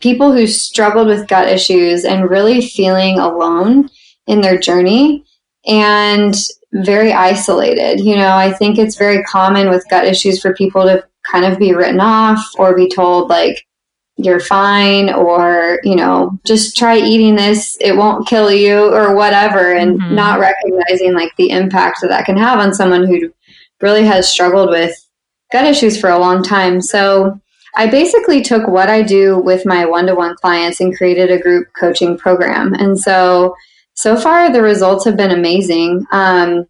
[0.00, 3.88] people who struggled with gut issues and really feeling alone
[4.26, 5.24] in their journey
[5.64, 6.34] and
[6.72, 8.00] very isolated.
[8.00, 11.58] You know, I think it's very common with gut issues for people to kind of
[11.58, 13.66] be written off or be told like
[14.16, 17.76] you're fine or you know just try eating this.
[17.80, 20.14] It won't kill you or whatever and mm-hmm.
[20.14, 23.32] not recognizing like the impact that that can have on someone who
[23.80, 24.94] really has struggled with
[25.52, 26.80] gut issues for a long time.
[26.80, 27.40] So
[27.76, 32.18] i basically took what i do with my one-to-one clients and created a group coaching
[32.18, 32.74] program.
[32.74, 33.54] And so
[33.94, 36.04] so far the results have been amazing.
[36.10, 36.66] Um,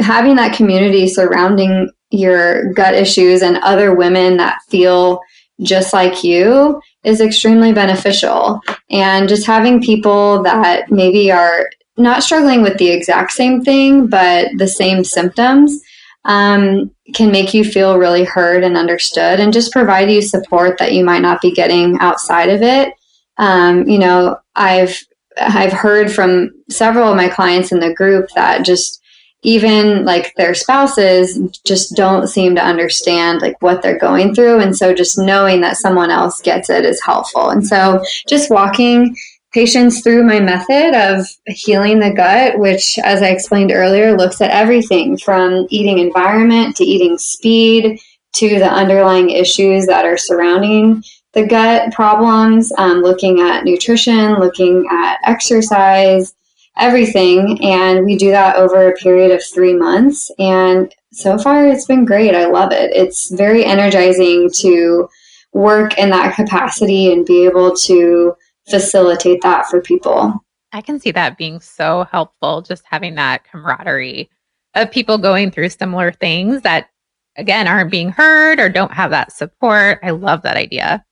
[0.00, 5.20] having that community surrounding your gut issues and other women that feel
[5.62, 8.60] just like you is extremely beneficial.
[8.90, 14.48] And just having people that maybe are not struggling with the exact same thing, but
[14.56, 15.80] the same symptoms
[16.24, 20.92] um, can make you feel really heard and understood and just provide you support that
[20.92, 22.92] you might not be getting outside of it.
[23.38, 24.98] Um, you know, I've
[25.40, 28.99] I've heard from several of my clients in the group that just
[29.42, 34.60] even like their spouses just don't seem to understand like what they're going through.
[34.60, 37.50] And so just knowing that someone else gets it is helpful.
[37.50, 39.16] And so just walking
[39.52, 44.50] patients through my method of healing the gut which as i explained earlier looks at
[44.50, 47.98] everything from eating environment to eating speed
[48.32, 54.86] to the underlying issues that are surrounding the gut problems um, looking at nutrition looking
[54.92, 56.34] at exercise
[56.80, 57.58] everything.
[57.62, 60.30] And we do that over a period of three months.
[60.38, 62.34] And so far, it's been great.
[62.34, 62.90] I love it.
[62.94, 65.08] It's very energizing to
[65.52, 68.34] work in that capacity and be able to
[68.68, 70.34] facilitate that for people.
[70.72, 74.30] I can see that being so helpful, just having that camaraderie
[74.74, 76.90] of people going through similar things that,
[77.36, 79.98] again, aren't being heard or don't have that support.
[80.04, 81.04] I love that idea.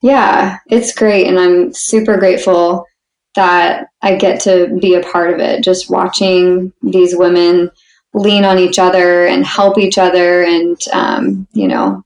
[0.00, 1.26] Yeah, it's great.
[1.26, 2.86] And I'm super grateful
[3.34, 5.62] that I get to be a part of it.
[5.62, 7.70] Just watching these women
[8.14, 12.04] lean on each other and help each other and, um, you know,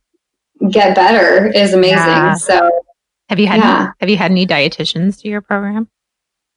[0.71, 1.97] get better is amazing.
[1.97, 2.35] Yeah.
[2.35, 2.71] So,
[3.29, 3.93] have you had yeah.
[4.01, 5.89] have you had any dietitians to your program?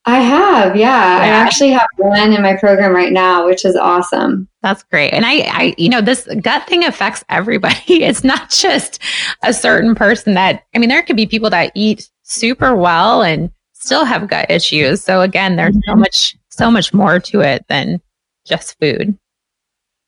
[0.08, 1.17] I have, yeah.
[1.17, 1.23] yeah.
[1.23, 4.47] I actually have one in my program right now, which is awesome.
[4.62, 5.12] That's great.
[5.12, 7.75] And I, I, you know, this gut thing affects everybody.
[7.88, 9.01] It's not just
[9.41, 13.49] a certain person that, I mean, there could be people that eat super well and
[13.85, 15.03] still have gut issues.
[15.03, 15.91] So again, there's mm-hmm.
[15.91, 18.01] so much, so much more to it than
[18.45, 19.17] just food.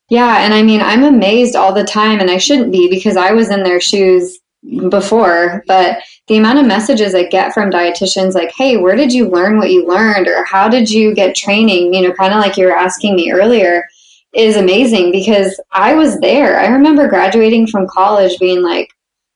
[0.10, 0.40] Yeah.
[0.40, 3.50] And I mean, I'm amazed all the time, and I shouldn't be because I was
[3.50, 4.40] in their shoes
[4.90, 9.30] before, but the amount of messages I get from dietitians like, hey, where did you
[9.30, 10.28] learn what you learned?
[10.28, 11.94] Or how did you get training?
[11.94, 13.84] You know, kind of like you were asking me earlier,
[14.34, 16.60] is amazing because I was there.
[16.60, 18.90] I remember graduating from college being like,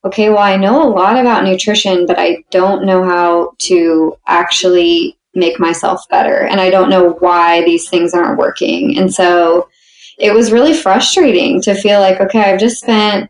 [0.03, 5.17] okay, well, I know a lot about nutrition, but I don't know how to actually
[5.33, 6.45] make myself better.
[6.47, 8.97] And I don't know why these things aren't working.
[8.97, 9.69] And so
[10.17, 13.29] it was really frustrating to feel like, okay, I've just spent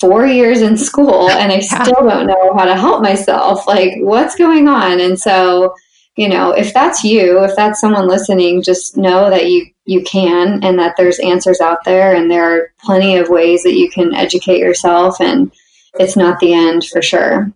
[0.00, 3.66] four years in school and I still don't know how to help myself.
[3.66, 5.00] Like, what's going on?
[5.00, 5.74] And so,
[6.16, 10.62] you know, if that's you, if that's someone listening, just know that you you can
[10.62, 14.14] and that there's answers out there and there are plenty of ways that you can
[14.14, 15.50] educate yourself and
[15.98, 17.52] it's not the end for sure.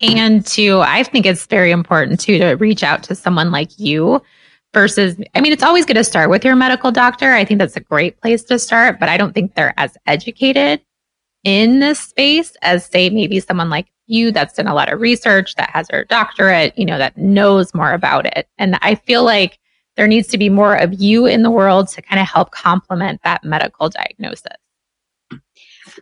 [0.00, 4.22] And to I think it's very important too to reach out to someone like you
[4.74, 7.32] versus I mean it's always good to start with your medical doctor.
[7.32, 10.82] I think that's a great place to start, but I don't think they're as educated
[11.44, 15.54] in this space as say maybe someone like you that's done a lot of research
[15.54, 19.58] that has her doctorate you know that knows more about it and i feel like
[19.96, 23.20] there needs to be more of you in the world to kind of help complement
[23.24, 24.56] that medical diagnosis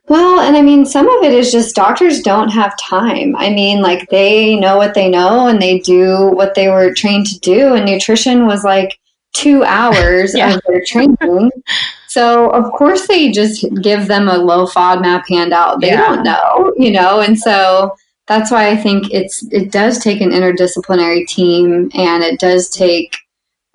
[0.09, 3.37] well, and I mean, some of it is just doctors don't have time.
[3.37, 7.27] I mean, like they know what they know and they do what they were trained
[7.27, 7.75] to do.
[7.75, 8.99] And nutrition was like
[9.35, 10.55] two hours yeah.
[10.55, 11.51] of their training.
[12.11, 15.83] So of course they just give them a low FODMAP handout.
[15.83, 15.99] They yeah.
[15.99, 17.95] don't know, you know, and so
[18.27, 23.15] that's why I think it's it does take an interdisciplinary team and it does take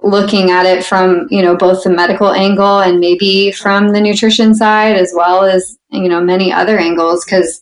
[0.04, 4.54] looking at it from, you know, both the medical angle and maybe from the nutrition
[4.54, 7.62] side as well as, you know, many other angles because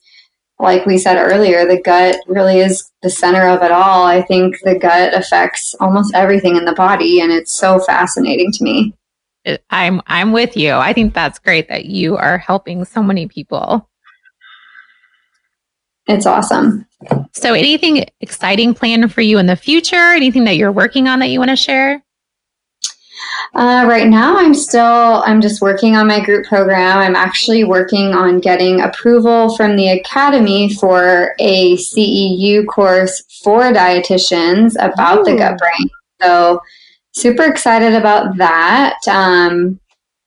[0.59, 4.05] like we said earlier, the gut really is the center of it all.
[4.05, 8.63] I think the gut affects almost everything in the body and it's so fascinating to
[8.63, 8.93] me.
[9.71, 10.73] I'm I'm with you.
[10.73, 13.89] I think that's great that you are helping so many people.
[16.07, 16.85] It's awesome.
[17.33, 19.95] So anything exciting planned for you in the future?
[19.95, 22.03] Anything that you're working on that you want to share?
[23.53, 26.97] Uh, right now, I'm still I'm just working on my group program.
[26.97, 34.75] I'm actually working on getting approval from the academy for a CEU course for dietitians
[34.79, 35.31] about Ooh.
[35.31, 35.89] the gut brain.
[36.21, 36.61] So
[37.13, 38.97] super excited about that.
[39.07, 39.79] Um,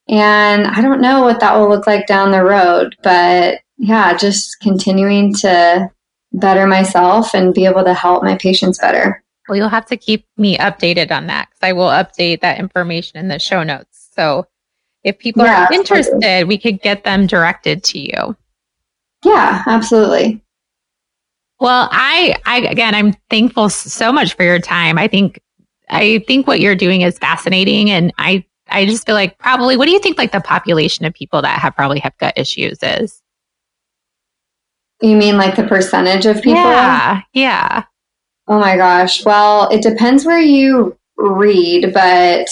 [0.09, 4.61] and I don't know what that will look like down the road, but yeah, just
[4.61, 5.91] continuing to
[6.33, 9.24] better myself and be able to help my patients better.
[9.49, 13.19] Well, you'll have to keep me updated on that because I will update that information
[13.19, 14.09] in the show notes.
[14.15, 14.47] So
[15.03, 16.45] if people yeah, are interested, absolutely.
[16.45, 18.37] we could get them directed to you.
[19.25, 20.43] Yeah, absolutely.
[21.61, 24.99] Well, I, I again, I'm thankful so much for your time.
[24.99, 25.41] I think
[25.89, 27.91] I think what you're doing is fascinating.
[27.91, 31.15] And I, I just feel like probably, what do you think like the population of
[31.15, 33.23] people that have probably have gut issues is?
[35.01, 36.63] You mean like the percentage of people?
[36.63, 37.23] Yeah.
[37.35, 37.85] Yeah.
[38.47, 39.25] Oh my gosh.
[39.25, 42.49] Well, it depends where you read, but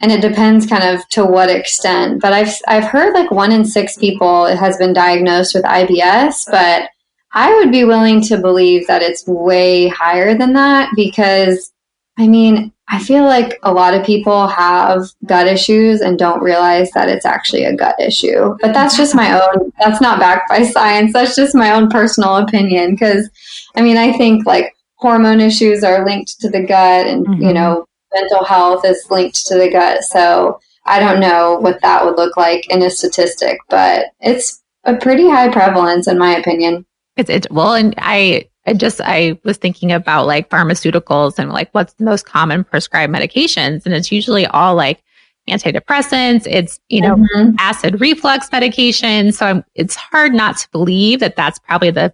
[0.00, 2.20] and it depends kind of to what extent.
[2.20, 6.88] But I've I've heard like one in six people has been diagnosed with IBS, but
[7.32, 11.72] I would be willing to believe that it's way higher than that because
[12.16, 16.90] I mean, I feel like a lot of people have gut issues and don't realize
[16.92, 18.56] that it's actually a gut issue.
[18.60, 21.12] But that's just my own, that's not backed by science.
[21.12, 22.92] That's just my own personal opinion.
[22.92, 23.28] Because,
[23.74, 27.42] I mean, I think like hormone issues are linked to the gut and, mm-hmm.
[27.42, 30.02] you know, mental health is linked to the gut.
[30.02, 34.96] So I don't know what that would look like in a statistic, but it's a
[34.96, 36.86] pretty high prevalence, in my opinion.
[37.18, 41.68] It's it well, and I I just I was thinking about like pharmaceuticals and like
[41.72, 45.02] what's the most common prescribed medications, and it's usually all like
[45.50, 46.46] antidepressants.
[46.46, 47.56] It's you know mm-hmm.
[47.58, 49.32] acid reflux medication.
[49.32, 52.12] So I'm, it's hard not to believe that that's probably the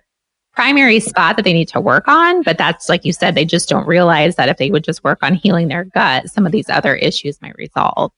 [0.54, 2.42] primary spot that they need to work on.
[2.42, 5.22] But that's like you said, they just don't realize that if they would just work
[5.22, 8.12] on healing their gut, some of these other issues might resolve.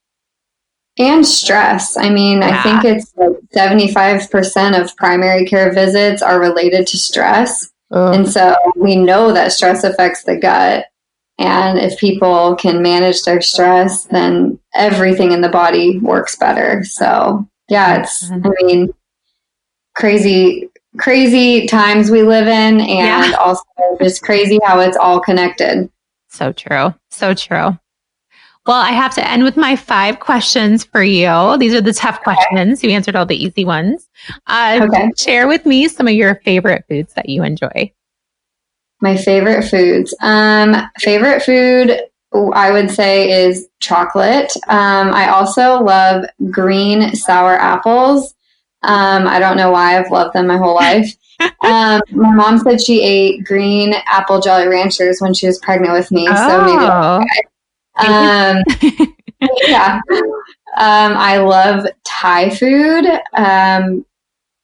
[0.99, 1.97] And stress.
[1.97, 2.59] I mean, yeah.
[2.59, 7.71] I think it's like 75% of primary care visits are related to stress.
[7.91, 8.13] Oh.
[8.13, 10.87] And so we know that stress affects the gut.
[11.39, 16.85] And if people can manage their stress, then everything in the body works better.
[16.85, 18.93] So, yeah, it's, I mean,
[19.95, 20.69] crazy,
[20.99, 23.37] crazy times we live in, and yeah.
[23.39, 23.63] also
[24.01, 25.91] just crazy how it's all connected.
[26.29, 26.95] So true.
[27.11, 27.79] So true.
[28.65, 31.57] Well, I have to end with my five questions for you.
[31.59, 32.85] These are the tough questions.
[32.85, 34.09] You answered all the easy ones.
[34.47, 35.11] Uh, okay.
[35.17, 37.93] Share with me some of your favorite foods that you enjoy.
[39.01, 40.15] My favorite foods.
[40.23, 42.03] Um, favorite food,
[42.55, 44.53] I would say, is chocolate.
[44.69, 48.33] Um, I also love green sour apples.
[48.85, 51.15] Um, I don't know why I've loved them my whole life.
[51.41, 56.11] um, my mom said she ate green apple Jolly Ranchers when she was pregnant with
[56.11, 56.27] me.
[56.29, 56.49] Oh.
[56.49, 57.23] So maybe oh.
[57.99, 58.63] Um,
[59.67, 60.01] yeah.
[60.77, 63.07] Um, I love Thai food.
[63.35, 64.05] Um,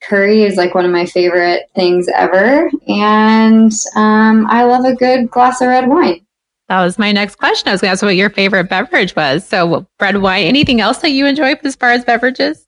[0.02, 2.70] curry is like one of my favorite things ever.
[2.86, 6.24] And um, I love a good glass of red wine.
[6.68, 7.68] That was my next question.
[7.68, 9.46] I was going to ask what your favorite beverage was.
[9.46, 10.44] So, red wine.
[10.44, 12.67] Anything else that you enjoy as far as beverages?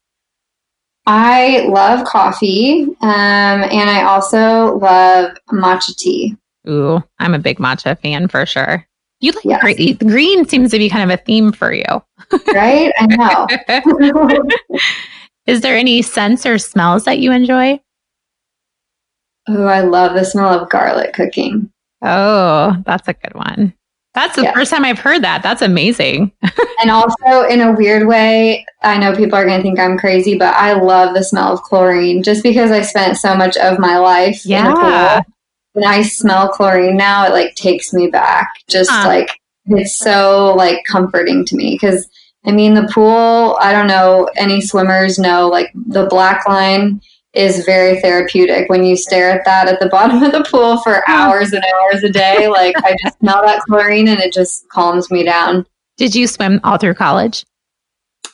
[1.07, 6.37] I love coffee, um, and I also love matcha tea.
[6.69, 8.87] Ooh, I'm a big matcha fan for sure.
[9.21, 9.61] You like yes.
[9.61, 9.97] green.
[9.97, 11.85] Green seems to be kind of a theme for you.
[12.55, 12.93] right?
[12.99, 14.49] I know.
[15.47, 17.81] Is there any scents or smells that you enjoy?
[19.49, 21.71] Oh, I love the smell of garlic cooking.
[22.03, 23.75] Oh, that's a good one.
[24.13, 24.55] That's the yeah.
[24.55, 25.43] first time I've heard that.
[25.43, 26.33] That's amazing.
[26.81, 30.37] and also, in a weird way, I know people are going to think I'm crazy,
[30.37, 33.99] but I love the smell of chlorine just because I spent so much of my
[33.99, 35.35] life yeah in the pool.
[35.75, 38.53] when I smell chlorine now, it like takes me back.
[38.69, 39.07] Just huh.
[39.07, 39.31] like
[39.67, 42.09] it's so like comforting to me because
[42.45, 43.57] I mean the pool.
[43.61, 47.01] I don't know any swimmers know like the black line
[47.33, 51.09] is very therapeutic when you stare at that at the bottom of the pool for
[51.09, 52.49] hours and hours a day.
[52.61, 55.65] Like I just smell that chlorine and it just calms me down.
[55.97, 57.45] Did you swim all through college?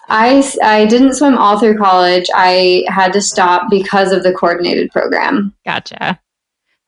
[0.09, 2.27] I, I didn't swim all through college.
[2.35, 5.55] I had to stop because of the coordinated program.
[5.65, 6.19] Gotcha.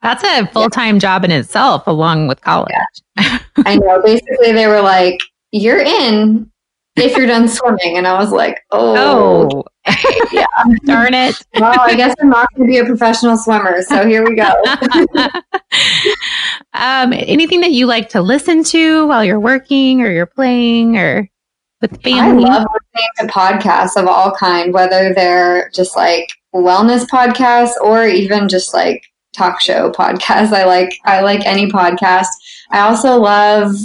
[0.01, 0.99] That's a full time yeah.
[0.99, 2.71] job in itself, along with college.
[3.17, 3.39] Yeah.
[3.57, 4.01] I know.
[4.01, 5.19] Basically, they were like,
[5.51, 6.49] "You're in
[6.95, 9.63] if you're done swimming," and I was like, "Oh, oh.
[10.31, 10.45] yeah,
[10.85, 14.25] darn it." well, I guess I'm not going to be a professional swimmer, so here
[14.27, 14.49] we go.
[16.73, 21.29] um, anything that you like to listen to while you're working or you're playing or
[21.81, 22.45] with family?
[22.45, 28.05] I love listening to podcasts of all kind, whether they're just like wellness podcasts or
[28.05, 29.03] even just like
[29.35, 30.53] talk show podcasts.
[30.53, 32.27] I like I like any podcast.
[32.71, 33.75] I also love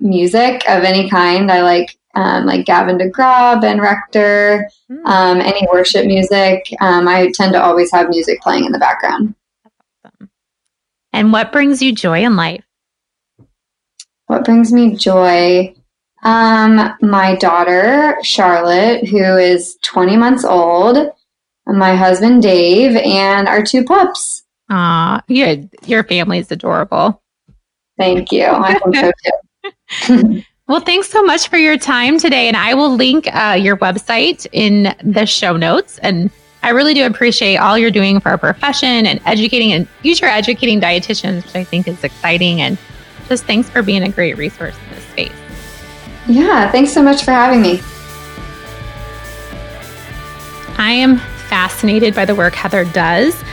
[0.00, 1.50] music of any kind.
[1.50, 5.06] I like um, like Gavin DeGraw, Ben Rector, mm.
[5.06, 6.68] um, any worship music.
[6.80, 9.34] Um, I tend to always have music playing in the background.
[10.04, 10.30] Awesome.
[11.12, 12.64] And what brings you joy in life?
[14.26, 15.74] What brings me joy?
[16.22, 21.10] Um, my daughter, Charlotte, who is 20 months old,
[21.66, 24.44] my husband, Dave, and our two pups.
[24.70, 27.22] Ah, yeah, your family is adorable.
[27.98, 28.46] Thank you.
[28.46, 29.12] I think so
[30.06, 30.42] too.
[30.66, 32.48] well, thanks so much for your time today.
[32.48, 35.98] And I will link uh, your website in the show notes.
[35.98, 36.30] And
[36.62, 40.80] I really do appreciate all you're doing for our profession and educating and future educating
[40.80, 42.62] dietitians, which I think is exciting.
[42.62, 42.78] And
[43.28, 45.32] just thanks for being a great resource in this space.
[46.26, 47.82] Yeah, thanks so much for having me.
[50.78, 53.44] I am fascinated by the work Heather does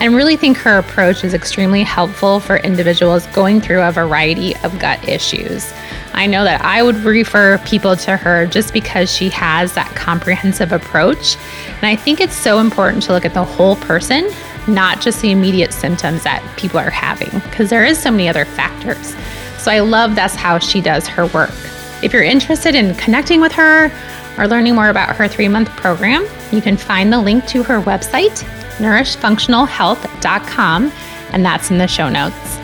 [0.00, 4.76] and really think her approach is extremely helpful for individuals going through a variety of
[4.78, 5.70] gut issues.
[6.14, 10.72] I know that I would refer people to her just because she has that comprehensive
[10.72, 11.36] approach.
[11.68, 14.30] And I think it's so important to look at the whole person,
[14.66, 18.44] not just the immediate symptoms that people are having, because there is so many other
[18.44, 19.14] factors.
[19.58, 21.54] So I love that's how she does her work.
[22.02, 23.90] If you're interested in connecting with her
[24.38, 27.80] or learning more about her three month program, you can find the link to her
[27.80, 28.44] website
[28.78, 30.92] nourishfunctionalhealth.com,
[31.32, 32.63] and that's in the show notes.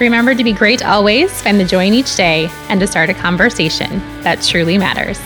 [0.00, 3.14] Remember to be great always, find the joy in each day, and to start a
[3.14, 5.20] conversation that truly matters.